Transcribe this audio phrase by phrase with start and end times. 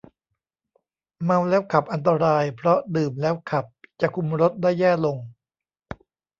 [1.23, 3.65] เมาแล้วขับอันตรายเพราะดื่มแล้วขับ
[4.01, 5.17] จะคุมรถได้แย่ลง